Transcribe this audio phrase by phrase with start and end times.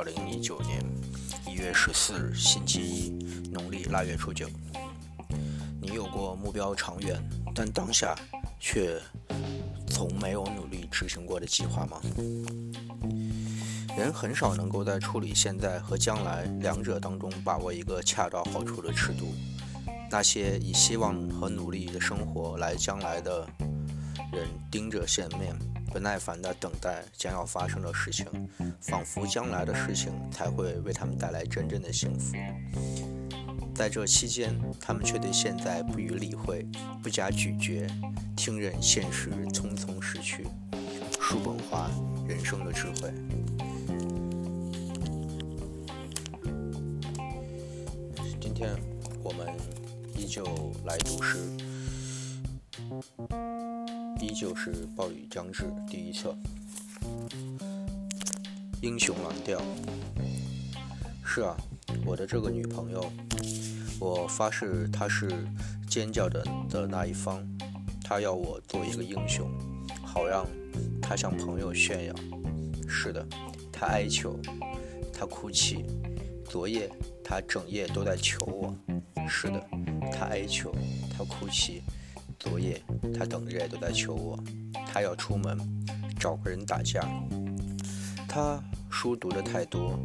[0.00, 0.82] 二零一九年
[1.46, 3.10] 一月十四日，星期一，
[3.52, 4.48] 农历腊月初九。
[5.78, 7.22] 你有过目标长远，
[7.54, 8.16] 但当下
[8.58, 8.98] 却
[9.88, 12.00] 从没有努力执行过的计划吗？
[13.94, 19.34] 人很少能够在处理现在和将来两者当中把握一个恰到好处的尺度。
[20.10, 23.46] 那些以希望和努力的生活来将来的
[24.32, 25.54] 人，盯着现面。
[25.90, 28.26] 不耐烦地等待将要发生的事情，
[28.80, 32.36] 仿佛将来的事情才会为他们带来真正的幸福。
[33.74, 36.64] 在这期间，他们却对现在不予理会，
[37.02, 37.86] 不加咀嚼，
[38.36, 40.46] 听任现实匆匆逝去。
[41.20, 41.90] 叔本华
[42.26, 43.12] 人生的智慧。
[48.40, 48.76] 今天
[49.22, 49.48] 我们
[50.14, 50.44] 依旧
[50.84, 51.38] 来读诗。
[54.20, 56.36] 依旧是暴雨将至第一册，
[58.82, 59.58] 英雄蓝调。
[61.24, 61.56] 是啊，
[62.04, 63.10] 我的这个女朋友，
[63.98, 65.30] 我发誓她是
[65.88, 67.42] 尖叫的的那一方。
[68.04, 69.50] 她要我做一个英雄，
[70.02, 70.46] 好让
[71.00, 72.14] 她向朋友炫耀。
[72.86, 73.26] 是的，
[73.72, 74.38] 她哀求，
[75.12, 75.84] 她哭泣。
[76.44, 76.90] 昨夜
[77.24, 78.76] 她整夜都在求我。
[79.26, 79.66] 是的，
[80.12, 80.74] 她哀求，
[81.16, 81.82] 她哭泣。
[82.40, 82.82] 昨夜，
[83.16, 84.42] 他整夜都在求我，
[84.90, 85.58] 他要出门
[86.18, 87.06] 找个人打架。
[88.26, 88.58] 他
[88.90, 90.00] 书读的太多，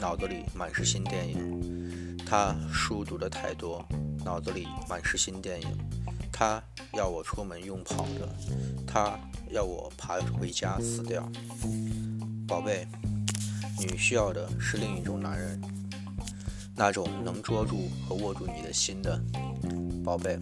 [0.00, 2.18] 脑子里满是新电影。
[2.26, 3.86] 他书读的太多，
[4.24, 5.68] 脑子里满是新电影。
[6.32, 6.60] 他
[6.92, 8.28] 要我出门用跑的，
[8.84, 9.16] 他
[9.52, 11.30] 要我爬回家死掉。
[12.48, 12.84] 宝贝，
[13.78, 15.62] 你需要的是另一种男人，
[16.74, 19.22] 那种能捉住和握住你的心的，
[20.04, 20.36] 宝贝。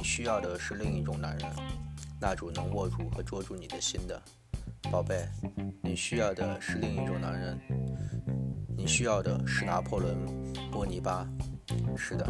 [0.00, 1.50] 你需要的是另一种男人，
[2.18, 4.18] 那种能握住和捉住你的心的，
[4.90, 5.28] 宝贝。
[5.82, 7.60] 你需要的是另一种男人，
[8.78, 10.16] 你需要的是拿破仑·
[10.70, 11.28] 波尼巴。
[11.98, 12.24] 是的，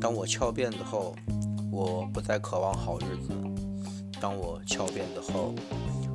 [0.00, 1.14] 当我翘辫子后，
[1.70, 3.32] 我不再渴望好日子；
[4.20, 5.54] 当我翘辫子后，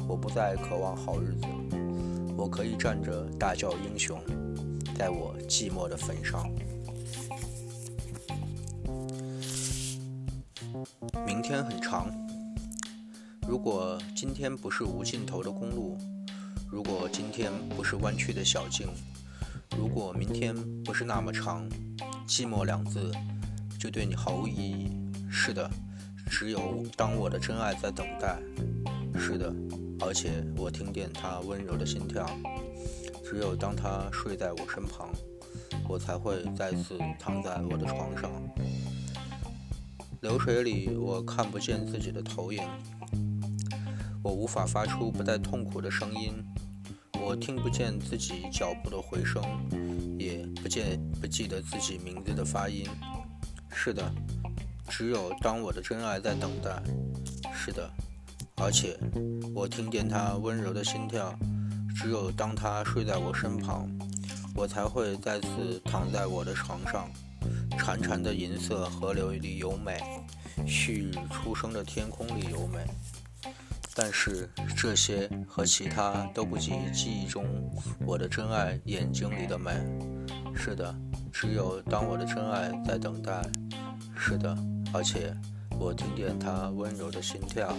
[0.09, 1.47] 我不再渴望好日子。
[2.35, 4.21] 我可以站着大叫英雄，
[4.97, 6.51] 在我寂寞的坟上。
[11.39, 12.11] 明天很长。
[13.47, 15.97] 如果今天不是无尽头的公路，
[16.69, 18.89] 如果今天不是弯曲的小径，
[19.77, 21.65] 如果明天不是那么长，
[22.27, 23.09] 寂寞两字
[23.79, 24.91] 就对你毫无意义。
[25.31, 25.71] 是的，
[26.29, 28.37] 只有当我的真爱在等待。
[29.17, 29.55] 是的，
[30.01, 32.29] 而且我听见他温柔的心跳。
[33.23, 35.09] 只有当他睡在我身旁，
[35.87, 38.29] 我才会再次躺在我的床上。
[40.21, 42.61] 流水里，我看不见自己的投影，
[44.21, 46.33] 我无法发出不带痛苦的声音，
[47.21, 49.41] 我听不见自己脚步的回声，
[50.19, 52.85] 也不见不记得自己名字的发音。
[53.71, 54.11] 是的，
[54.89, 56.83] 只有当我的真爱在等待。
[57.53, 57.89] 是的，
[58.57, 58.99] 而且
[59.55, 61.33] 我听见他温柔的心跳。
[61.95, 63.89] 只有当他睡在我身旁，
[64.53, 67.09] 我才会再次躺在我的床上。
[67.79, 69.97] 潺潺的银色河流里有美，
[70.67, 72.85] 旭日初升的天空里有美，
[73.95, 77.45] 但是这些和其他都不及记忆中
[78.05, 79.71] 我的真爱眼睛里的美。
[80.53, 80.93] 是的，
[81.31, 83.41] 只有当我的真爱在等待。
[84.15, 84.55] 是的，
[84.93, 85.33] 而且
[85.79, 87.73] 我听见他温柔的心跳。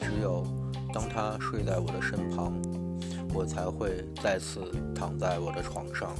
[0.00, 0.46] 只有
[0.94, 2.54] 当他睡在我的身旁，
[3.34, 6.14] 我才会再次躺在我的床上。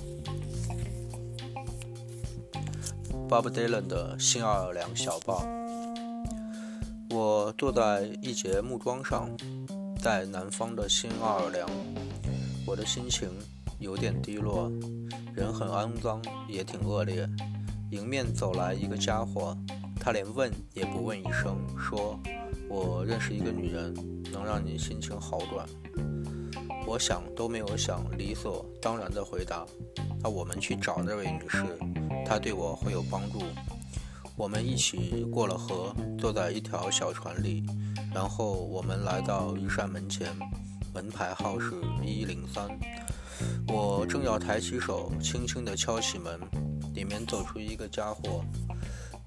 [3.30, 5.46] Bob Dylan 的新奥尔良小报。
[7.10, 9.30] 我坐在一节木桩上，
[10.02, 11.70] 在南方的新奥尔良，
[12.66, 13.28] 我的心情
[13.78, 14.68] 有点低落，
[15.32, 17.24] 人很肮脏，也挺恶劣。
[17.92, 19.56] 迎面走来一个家伙，
[20.00, 22.18] 他连问也不问一声，说
[22.68, 23.94] ：“我认识一个女人，
[24.32, 25.64] 能让你心情好转。”
[26.84, 29.64] 我想都没有想，理所当然的回答
[30.20, 31.64] ：“那我们去找那位女士。”
[32.30, 33.42] 他对我会有帮助。
[34.36, 37.66] 我们一起过了河，坐在一条小船里，
[38.14, 40.28] 然后我们来到一扇门前，
[40.94, 41.72] 门牌号是
[42.04, 42.68] 一零三。
[43.66, 46.38] 我正要抬起手，轻轻地敲起门，
[46.94, 48.44] 里面走出一个家伙，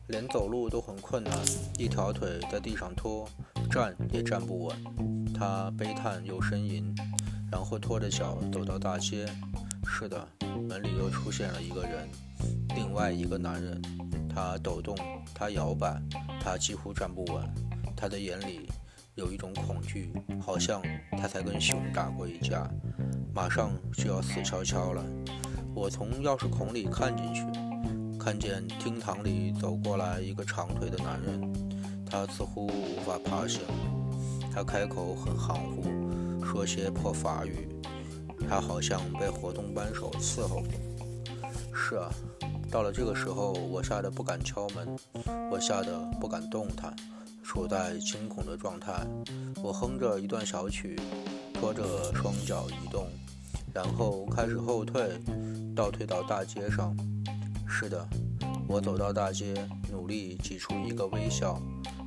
[0.08, 1.38] 连走路都很困难，
[1.78, 3.28] 一条腿在地上拖，
[3.70, 5.34] 站也站不稳。
[5.34, 6.96] 他悲叹又呻吟，
[7.52, 9.26] 然后拖着脚走到大街。
[9.86, 10.28] 是的，
[10.68, 12.10] 门里又出现了一个人。
[12.76, 13.82] 另外一个男人，
[14.34, 14.96] 他抖动，
[15.34, 16.02] 他摇摆，
[16.42, 17.44] 他几乎站不稳。
[17.96, 18.70] 他的眼里
[19.16, 20.82] 有一种恐惧，好像
[21.12, 22.70] 他才跟熊打过一架。
[23.34, 25.04] 马上就要死翘翘了。
[25.74, 27.46] 我从钥匙孔里看进去，
[28.20, 31.54] 看见厅堂里走过来一个长腿的男人，
[32.06, 33.62] 他似乎无法爬行。
[34.54, 37.70] 他开口很含糊，说些破法语。
[38.50, 40.70] 他好像被活动扳手伺候过。
[41.74, 42.10] 是啊，
[42.72, 44.98] 到了这个时候，我吓得不敢敲门，
[45.52, 46.96] 我吓得不敢动弹，
[47.44, 49.06] 处在惊恐的状态。
[49.62, 51.00] 我哼着一段小曲，
[51.54, 51.84] 拖着
[52.14, 53.08] 双脚移动，
[53.74, 55.20] 然后开始后退，
[55.76, 56.96] 倒退到大街上。
[57.68, 58.08] 是的，
[58.68, 59.54] 我走到大街，
[59.92, 61.60] 努力挤出一个微笑。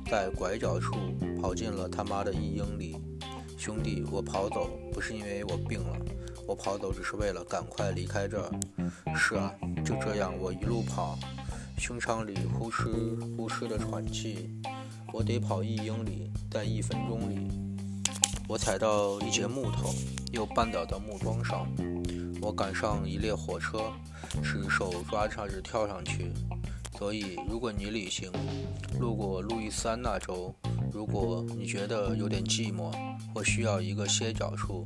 [0.09, 0.95] 在拐角处
[1.41, 2.95] 跑进了他妈的一英里，
[3.57, 5.97] 兄弟，我跑走不是因为我病了，
[6.45, 8.51] 我跑走只是为了赶快离开这儿。
[9.15, 9.51] 是啊，
[9.83, 11.17] 就这样我一路跑，
[11.79, 14.49] 胸腔里呼哧呼哧的喘气。
[15.11, 17.49] 我得跑一英里，在一分钟里，
[18.47, 19.91] 我踩到一截木头，
[20.31, 21.67] 又绊倒到木桩上。
[22.39, 23.91] 我赶上一列火车，
[24.43, 26.31] 使手抓叉着跳上去。
[26.97, 28.31] 所以，如果你旅行
[28.99, 30.53] 路过路易斯安那州，
[30.93, 32.91] 如果你觉得有点寂寞
[33.37, 34.83] 我需要一个歇脚处，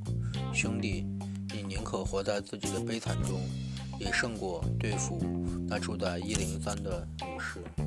[0.53, 1.05] 兄弟，
[1.53, 3.39] 你宁可活在自己的悲惨中，
[3.97, 5.17] 也胜过对付
[5.69, 7.80] 那住在一零三的女士。